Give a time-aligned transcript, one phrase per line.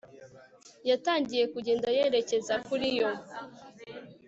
[0.89, 3.09] yatangiye kugenda yerekeza kuri yo